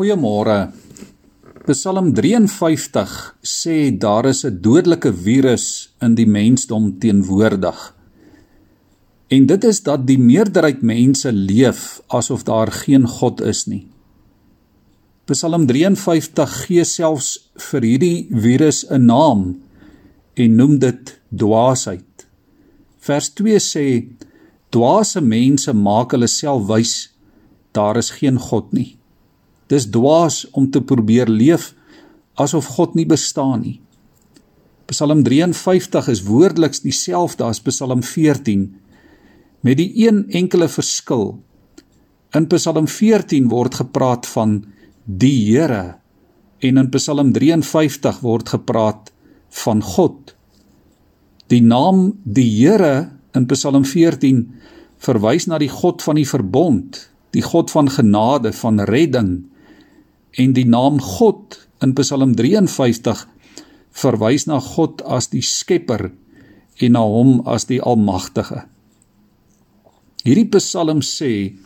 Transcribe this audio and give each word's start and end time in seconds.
Goeiemôre. 0.00 0.72
Psalm 1.68 2.14
53 2.16 3.34
sê 3.44 3.74
daar 3.92 4.24
is 4.32 4.46
'n 4.46 4.60
dodelike 4.64 5.12
virus 5.12 5.92
in 6.00 6.14
die 6.14 6.26
mensdom 6.26 6.98
teenwoordig. 6.98 7.78
En 9.28 9.46
dit 9.46 9.64
is 9.64 9.82
dat 9.82 10.06
die 10.06 10.18
meerderheid 10.18 10.80
mense 10.82 11.32
leef 11.32 12.00
asof 12.08 12.42
daar 12.44 12.72
geen 12.72 13.06
God 13.06 13.40
is 13.40 13.66
nie. 13.66 13.86
Psalm 15.26 15.66
53 15.66 16.64
gee 16.64 16.84
selfs 16.84 17.50
vir 17.56 17.82
hierdie 17.82 18.28
virus 18.32 18.86
'n 18.88 19.04
naam 19.04 19.60
en 20.34 20.56
noem 20.56 20.78
dit 20.78 21.20
dwaasheid. 21.28 22.26
Vers 22.98 23.28
2 23.28 23.58
sê 23.58 24.08
dwaase 24.70 25.20
mense 25.20 25.72
maak 25.72 26.12
hulle 26.12 26.28
self 26.28 26.66
wys 26.68 27.10
daar 27.72 27.96
is 27.96 28.10
geen 28.10 28.38
God 28.38 28.72
nie. 28.72 28.99
Dis 29.70 29.86
dwaas 29.90 30.42
om 30.50 30.66
te 30.70 30.82
probeer 30.82 31.30
leef 31.30 31.70
asof 32.40 32.72
God 32.76 32.96
nie 32.98 33.06
bestaan 33.06 33.62
nie. 33.62 33.78
Psalm 34.90 35.22
53 35.22 36.08
is 36.10 36.24
woordeliks 36.26 36.82
dieselfde 36.82 37.46
as 37.46 37.62
Psalm 37.62 38.02
14 38.02 38.66
met 39.62 39.78
die 39.78 39.92
een 40.06 40.24
enkele 40.34 40.66
verskil. 40.72 41.36
In 42.34 42.48
Psalm 42.50 42.88
14 42.90 43.48
word 43.52 43.78
gepraat 43.82 44.26
van 44.26 44.60
die 45.04 45.36
Here 45.52 46.00
en 46.60 46.82
in 46.82 46.90
Psalm 46.90 47.30
53 47.36 48.20
word 48.24 48.50
gepraat 48.56 49.12
van 49.62 49.82
God. 49.82 50.34
Die 51.50 51.62
naam 51.62 52.10
die 52.24 52.48
Here 52.58 53.10
in 53.34 53.46
Psalm 53.50 53.86
14 53.86 54.42
verwys 55.00 55.46
na 55.46 55.58
die 55.62 55.70
God 55.70 56.02
van 56.02 56.18
die 56.18 56.26
verbond, 56.28 56.98
die 57.34 57.42
God 57.46 57.70
van 57.70 57.88
genade, 57.90 58.52
van 58.52 58.82
redding, 58.90 59.50
en 60.38 60.54
die 60.54 60.66
naam 60.68 61.00
God 61.02 61.58
in 61.82 61.94
Psalm 61.98 62.34
53 62.38 63.26
verwys 64.02 64.46
na 64.46 64.60
God 64.62 65.02
as 65.02 65.30
die 65.32 65.42
Skepper 65.42 66.10
en 66.80 66.94
na 66.94 67.02
hom 67.02 67.40
as 67.48 67.66
die 67.68 67.80
Almagtige. 67.82 68.64
Hierdie 70.24 70.48
Psalm 70.52 71.00
sê 71.04 71.56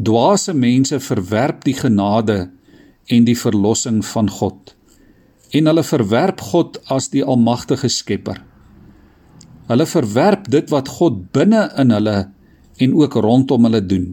dwaase 0.00 0.54
mense 0.56 0.98
verwerp 1.04 1.64
die 1.68 1.76
genade 1.76 2.48
en 3.12 3.26
die 3.28 3.36
verlossing 3.38 4.00
van 4.06 4.30
God 4.32 4.74
en 5.52 5.68
hulle 5.68 5.84
verwerp 5.84 6.40
God 6.48 6.78
as 6.92 7.10
die 7.12 7.20
almagtige 7.20 7.90
Skepper. 7.92 8.38
Hulle 9.68 9.86
verwerp 9.86 10.48
dit 10.52 10.70
wat 10.72 10.88
God 10.96 11.26
binne 11.36 11.66
in 11.80 11.92
hulle 11.92 12.16
en 12.82 12.94
ook 12.96 13.18
rondom 13.20 13.68
hulle 13.68 13.82
doen. 13.84 14.06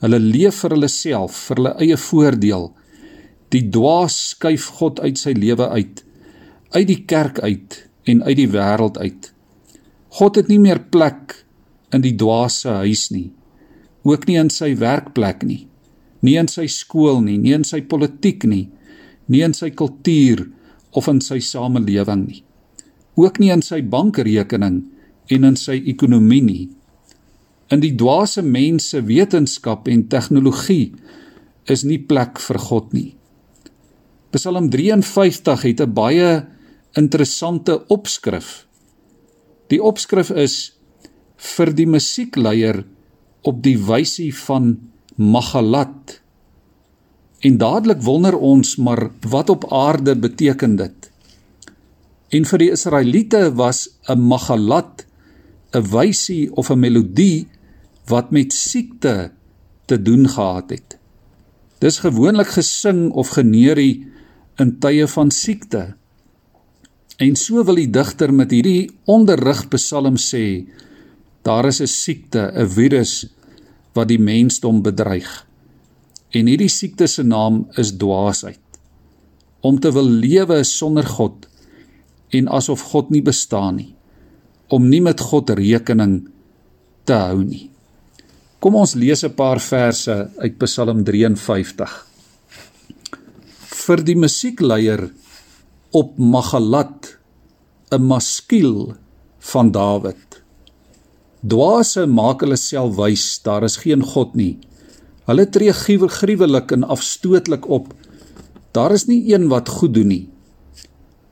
Hulle 0.00 0.18
leef 0.18 0.62
vir 0.64 0.74
hulle 0.74 0.88
self, 0.90 1.36
vir 1.48 1.60
hulle 1.60 1.74
eie 1.84 1.98
voordeel 2.00 2.70
Die 3.52 3.66
dwaas 3.68 4.16
skuif 4.32 4.70
God 4.78 5.00
uit 5.04 5.20
sy 5.20 5.34
lewe 5.36 5.68
uit, 5.68 6.00
uit 6.72 6.88
die 6.88 7.02
kerk 7.04 7.42
uit 7.44 7.82
en 8.08 8.22
uit 8.24 8.36
die 8.38 8.48
wêreld 8.48 8.96
uit. 8.98 9.28
God 10.16 10.38
het 10.40 10.48
nie 10.48 10.60
meer 10.60 10.80
plek 10.92 11.36
in 11.92 12.04
die 12.04 12.14
dwaas 12.16 12.62
se 12.64 12.72
huis 12.82 13.10
nie, 13.12 13.28
ook 14.08 14.24
nie 14.28 14.38
in 14.40 14.50
sy 14.52 14.72
werkplek 14.80 15.44
nie, 15.44 15.66
nie 16.24 16.38
in 16.40 16.48
sy 16.48 16.66
skool 16.70 17.20
nie, 17.24 17.36
nie 17.38 17.52
in 17.56 17.64
sy 17.68 17.82
politiek 17.84 18.44
nie, 18.48 18.66
nie 19.28 19.42
in 19.44 19.54
sy 19.56 19.70
kultuur 19.76 20.46
of 20.96 21.08
in 21.12 21.20
sy 21.24 21.40
samelewing 21.44 22.26
nie. 22.26 22.42
Ook 23.20 23.38
nie 23.40 23.52
in 23.52 23.62
sy 23.64 23.82
bankrekening 23.84 24.82
en 25.32 25.48
in 25.48 25.56
sy 25.60 25.76
ekonomie 25.92 26.42
nie. 26.44 26.68
In 27.72 27.80
die 27.84 27.92
dwaase 27.96 28.44
mense 28.44 29.00
wetenskap 29.08 29.88
en 29.88 30.06
tegnologie 30.12 30.94
is 31.72 31.84
nie 31.88 32.00
plek 32.00 32.40
vir 32.40 32.58
God 32.68 32.92
nie. 32.96 33.12
Psalm 34.32 34.70
53 34.72 35.62
het 35.62 35.80
'n 35.80 35.92
baie 35.92 36.46
interessante 36.92 37.86
opskrif. 37.86 38.66
Die 39.68 39.82
opskrif 39.82 40.30
is 40.30 40.72
vir 41.36 41.74
die 41.74 41.86
musiekleier 41.86 42.84
op 43.42 43.62
die 43.62 43.76
wysie 43.76 44.32
van 44.34 44.78
Magalat. 45.16 46.20
En 47.40 47.58
dadelik 47.58 48.02
wonder 48.02 48.38
ons 48.38 48.76
maar 48.76 49.10
wat 49.20 49.50
op 49.50 49.72
aarde 49.72 50.16
beteken 50.16 50.76
dit? 50.76 51.10
En 52.28 52.44
vir 52.44 52.58
die 52.58 52.70
Israeliete 52.70 53.54
was 53.54 53.88
'n 54.08 54.18
Magalat 54.18 55.06
'n 55.74 55.82
wysie 55.82 56.56
of 56.56 56.70
'n 56.70 56.80
melodie 56.80 57.48
wat 58.06 58.30
met 58.30 58.52
siekte 58.52 59.30
te 59.84 60.02
doen 60.02 60.28
gehad 60.28 60.70
het. 60.70 60.98
Dis 61.78 61.98
gewoonlik 61.98 62.48
gesing 62.48 63.10
of 63.10 63.28
geneurie 63.28 64.11
in 64.60 64.76
tye 64.80 65.06
van 65.08 65.30
siekte. 65.32 65.94
En 67.22 67.36
so 67.38 67.62
wil 67.64 67.78
die 67.80 67.90
digter 67.92 68.32
met 68.34 68.52
hierdie 68.52 68.90
onderrig 69.10 69.64
Psalm 69.72 70.18
sê, 70.20 70.66
daar 71.42 71.66
is 71.66 71.80
'n 71.80 71.86
siekte, 71.86 72.52
'n 72.54 72.68
virus 72.68 73.26
wat 73.94 74.08
die 74.08 74.18
mensdom 74.18 74.82
bedreig. 74.82 75.46
En 76.30 76.46
hierdie 76.46 76.68
siekte 76.68 77.06
se 77.06 77.22
naam 77.22 77.66
is 77.76 77.96
dwaasheid. 77.96 78.60
Om 79.60 79.80
te 79.80 79.92
wil 79.92 80.08
lewe 80.08 80.64
sonder 80.64 81.04
God 81.04 81.48
en 82.30 82.48
asof 82.48 82.80
God 82.80 83.10
nie 83.10 83.22
bestaan 83.22 83.76
nie. 83.76 83.94
Om 84.68 84.88
nie 84.88 85.00
met 85.00 85.20
God 85.20 85.50
rekening 85.50 86.28
te 87.04 87.12
hou 87.12 87.44
nie. 87.44 87.70
Kom 88.58 88.74
ons 88.74 88.94
lees 88.94 89.24
'n 89.24 89.34
paar 89.34 89.60
verse 89.60 90.30
uit 90.38 90.58
Psalm 90.58 91.04
53 91.04 92.11
vir 93.82 94.02
die 94.06 94.14
musiekleier 94.14 95.08
op 95.98 96.18
Magalat 96.18 97.16
'n 97.90 98.02
maskiel 98.10 98.94
van 99.52 99.72
Dawid. 99.72 100.42
Dwaase 101.42 102.06
maak 102.06 102.40
hulle 102.40 102.56
self 102.56 102.94
wys, 102.96 103.42
daar 103.42 103.64
is 103.64 103.76
geen 103.82 104.02
God 104.02 104.34
nie. 104.34 104.58
Hulle 105.26 105.46
tree 105.50 105.72
gruwelik 105.72 106.72
en 106.72 106.84
afstootlik 106.84 107.68
op. 107.68 107.94
Daar 108.72 108.92
is 108.92 109.06
nie 109.06 109.34
een 109.34 109.48
wat 109.48 109.68
goed 109.68 109.94
doen 109.94 110.08
nie. 110.08 110.28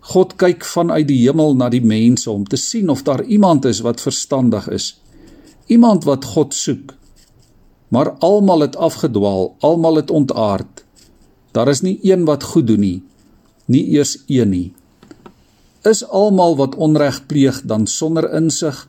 God 0.00 0.36
kyk 0.36 0.64
vanuit 0.64 1.08
die 1.08 1.26
hemel 1.26 1.56
na 1.56 1.68
die 1.68 1.82
mense 1.82 2.30
om 2.30 2.44
te 2.44 2.56
sien 2.56 2.88
of 2.88 3.02
daar 3.02 3.24
iemand 3.24 3.64
is 3.64 3.80
wat 3.80 4.00
verstandig 4.00 4.68
is. 4.68 5.00
Iemand 5.66 6.04
wat 6.04 6.24
God 6.24 6.54
soek. 6.54 6.94
Maar 7.88 8.10
almal 8.18 8.60
het 8.60 8.76
afgedwaal, 8.76 9.56
almal 9.60 9.96
het 9.96 10.10
ontaard. 10.10 10.75
Daar 11.56 11.72
is 11.72 11.80
nie 11.80 11.96
een 12.04 12.26
wat 12.28 12.44
goed 12.52 12.66
doen 12.68 12.82
nie, 12.84 12.98
nie 13.72 13.86
eers 13.96 14.18
een 14.28 14.52
nie. 14.52 14.66
Is 15.88 16.02
almal 16.04 16.58
wat 16.58 16.74
onreg 16.76 17.22
pleeg 17.30 17.62
dan 17.64 17.86
sonder 17.88 18.28
insig? 18.36 18.82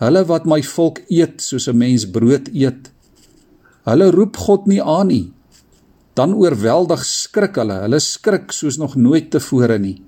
Hulle 0.00 0.26
wat 0.28 0.48
my 0.48 0.60
volk 0.64 1.00
eet 1.08 1.40
soos 1.40 1.68
'n 1.68 1.78
mens 1.78 2.04
brood 2.04 2.48
eet. 2.52 2.90
Hulle 3.88 4.10
roep 4.10 4.36
God 4.36 4.66
nie 4.66 4.82
aan 4.82 5.06
nie. 5.06 5.32
Dan 6.14 6.34
oorweldig 6.34 7.04
skrik 7.04 7.56
hulle, 7.56 7.80
hulle 7.84 8.00
skrik 8.00 8.52
soos 8.52 8.76
nog 8.76 8.96
nooit 8.96 9.30
tevore 9.30 9.78
nie. 9.78 10.02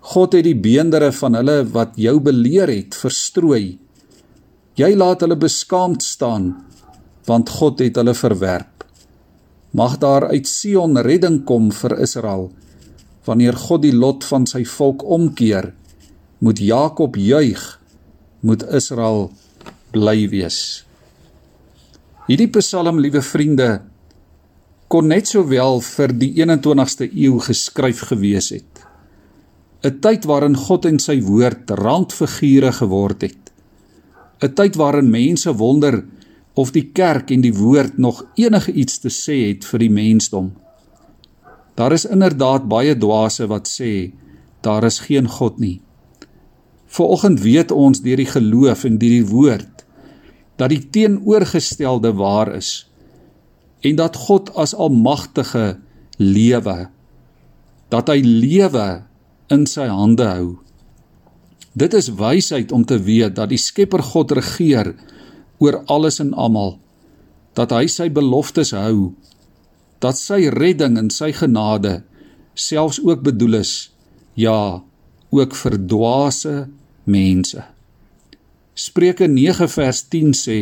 God 0.00 0.32
het 0.32 0.44
die 0.44 0.54
beendere 0.54 1.12
van 1.12 1.34
hulle 1.34 1.64
wat 1.64 1.96
jou 1.96 2.20
beleer 2.20 2.68
het 2.68 2.94
verstrooi. 2.94 3.78
Jy 4.76 4.94
laat 4.94 5.20
hulle 5.20 5.36
beskaamd 5.36 6.02
staan 6.02 6.54
want 7.26 7.48
God 7.48 7.78
het 7.78 7.96
hulle 7.96 8.14
verwerp. 8.14 8.75
Mag 9.76 9.98
daar 10.00 10.28
uit 10.32 10.48
Sion 10.48 10.96
redding 11.04 11.42
kom 11.44 11.68
vir 11.68 11.98
Israel. 12.00 12.48
Wanneer 13.28 13.56
God 13.60 13.82
die 13.84 13.92
lot 13.92 14.24
van 14.24 14.46
sy 14.48 14.62
volk 14.64 15.02
omkeer, 15.04 15.74
moet 16.40 16.62
Jakob 16.64 17.18
juig, 17.20 17.64
moet 18.40 18.64
Israel 18.72 19.28
bly 19.92 20.28
wees. 20.32 20.60
Hierdie 22.26 22.48
Psalm, 22.56 23.02
liewe 23.04 23.20
vriende, 23.20 23.68
kon 24.88 25.10
net 25.12 25.28
sowel 25.28 25.82
vir 25.84 26.14
die 26.14 26.32
21ste 26.38 27.10
eeu 27.10 27.36
geskryf 27.44 28.06
gewees 28.08 28.52
het. 28.54 28.72
'n 29.84 30.00
Tyd 30.00 30.24
waarin 30.24 30.56
God 30.56 30.86
en 30.86 30.98
sy 30.98 31.20
woord 31.20 31.70
randfigure 31.70 32.72
geword 32.72 33.22
het. 33.28 33.52
'n 34.42 34.54
Tyd 34.54 34.76
waarin 34.80 35.10
mense 35.10 35.52
wonder 35.52 36.04
of 36.56 36.72
die 36.72 36.86
kerk 36.96 37.30
en 37.34 37.42
die 37.44 37.54
woord 37.54 37.98
nog 38.00 38.22
enige 38.40 38.72
iets 38.72 38.98
te 39.02 39.12
sê 39.12 39.36
het 39.50 39.66
vir 39.68 39.84
die 39.84 39.92
mensdom. 39.92 40.54
Daar 41.76 41.92
is 41.92 42.06
inderdaad 42.08 42.64
baie 42.68 42.96
dwaase 42.96 43.46
wat 43.50 43.68
sê 43.68 44.12
daar 44.64 44.86
is 44.88 45.02
geen 45.04 45.28
God 45.28 45.60
nie. 45.60 45.80
Vanoggend 46.96 47.42
weet 47.44 47.74
ons 47.74 48.00
deur 48.00 48.16
die 48.16 48.30
geloof 48.30 48.86
en 48.88 48.96
deur 48.98 49.16
die 49.18 49.28
woord 49.28 49.84
dat 50.56 50.72
die 50.72 50.80
teenoorgestelde 50.88 52.14
waar 52.16 52.54
is 52.56 52.86
en 53.84 53.98
dat 54.00 54.16
God 54.16 54.48
as 54.56 54.72
almagtige 54.72 55.76
lewe 56.16 56.86
dat 57.92 58.08
hy 58.10 58.22
lewe 58.24 58.86
in 59.52 59.66
sy 59.68 59.86
hande 59.86 60.24
hou. 60.26 60.46
Dit 61.76 61.94
is 61.94 62.08
wysheid 62.18 62.72
om 62.72 62.86
te 62.88 62.96
weet 62.98 63.36
dat 63.36 63.52
die 63.52 63.60
Skepper 63.60 64.02
God 64.02 64.32
regeer 64.38 64.94
oor 65.58 65.82
alles 65.86 66.20
en 66.20 66.34
almal 66.34 66.76
dat 67.56 67.72
hy 67.72 67.86
sy 67.88 68.08
beloftes 68.12 68.74
hou 68.76 69.12
dat 70.04 70.18
sy 70.18 70.48
redding 70.52 70.98
en 71.00 71.08
sy 71.10 71.32
genade 71.32 72.02
selfs 72.56 73.00
ook 73.04 73.24
bedoel 73.24 73.60
is 73.62 73.72
ja 74.36 74.82
ook 75.36 75.54
vir 75.56 75.76
dwaase 75.88 76.54
mense. 77.04 77.62
Spreuke 78.76 79.26
9 79.28 79.68
vers 79.72 80.02
10 80.12 80.34
sê 80.36 80.58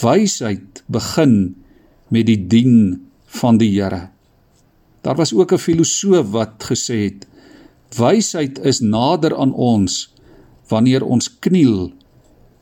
wysheid 0.00 0.82
begin 0.90 1.54
met 2.12 2.26
die 2.28 2.38
dien 2.38 3.02
van 3.40 3.58
die 3.60 3.70
Here. 3.72 4.08
Daar 5.02 5.16
was 5.16 5.32
ook 5.32 5.52
'n 5.52 5.58
filosoof 5.58 6.30
wat 6.30 6.64
gesê 6.70 7.10
het 7.10 7.26
wysheid 7.96 8.58
is 8.58 8.80
nader 8.80 9.36
aan 9.36 9.54
ons 9.54 10.12
wanneer 10.68 11.04
ons 11.04 11.38
kniel 11.38 11.92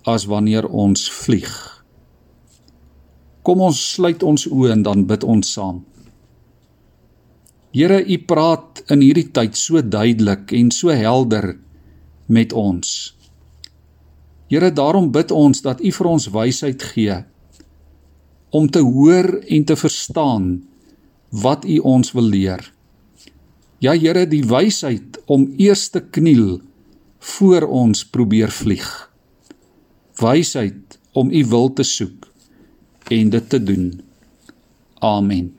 as 0.09 0.27
wanneer 0.31 0.67
ons 0.69 1.09
vlieg. 1.11 1.53
Kom 3.43 3.63
ons 3.65 3.79
sluit 3.95 4.23
ons 4.23 4.47
oë 4.47 4.75
en 4.77 4.83
dan 4.85 5.07
bid 5.09 5.25
ons 5.25 5.53
saam. 5.55 5.81
Here, 7.71 8.01
U 8.03 8.17
praat 8.27 8.83
in 8.91 9.03
hierdie 9.05 9.29
tyd 9.31 9.57
so 9.57 9.81
duidelik 9.83 10.51
en 10.59 10.73
so 10.75 10.91
helder 10.91 11.53
met 12.27 12.53
ons. 12.53 13.15
Here, 14.51 14.73
daarom 14.75 15.13
bid 15.15 15.31
ons 15.31 15.63
dat 15.63 15.81
U 15.81 15.93
vir 15.95 16.09
ons 16.11 16.27
wysheid 16.35 16.83
gee 16.95 17.21
om 18.51 18.67
te 18.67 18.83
hoor 18.83 19.37
en 19.47 19.65
te 19.65 19.77
verstaan 19.79 20.49
wat 21.31 21.63
U 21.65 21.79
ons 21.87 22.11
wil 22.17 22.27
leer. 22.27 22.65
Ja 23.81 23.95
Here, 23.95 24.27
die 24.27 24.43
wysheid 24.43 25.21
om 25.31 25.53
eers 25.57 25.89
te 25.95 26.03
kniel 26.03 26.59
voor 27.39 27.69
ons 27.69 28.03
probeer 28.05 28.51
vlieg. 28.51 29.10
Wysheid 30.21 30.99
om 31.13 31.31
U 31.31 31.45
wil 31.47 31.73
te 31.73 31.83
soek 31.83 32.29
en 33.09 33.31
dit 33.31 33.49
te 33.49 33.63
doen. 33.63 34.01
Amen. 34.99 35.55